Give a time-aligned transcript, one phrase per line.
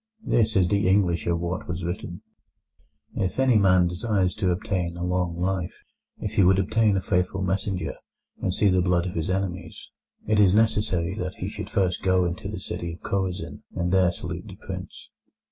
[0.25, 2.23] This is the English of what was written:
[3.13, 5.75] "If any man desires to obtain a long life,
[6.17, 7.93] if he would obtain a faithful messenger
[8.41, 9.91] and see the blood of his enemies,
[10.25, 14.11] it is necessary that he should first go into the city of Chorazin, and there
[14.11, 15.09] salute the prince…."